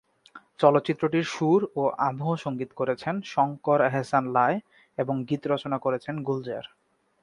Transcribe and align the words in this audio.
চলচ্চিত্রটির 0.59 1.25
সুর 1.25 1.61
ও 1.75 1.83
আবহ 2.01 2.29
সঙ্গীত 2.35 2.71
করেছেন 2.73 3.15
শঙ্কর-এহসান-লায় 3.25 4.57
এবং 4.97 5.15
গীত 5.29 5.43
রচনা 5.47 5.77
করেছেন 5.77 6.15
গুলজার। 6.23 6.65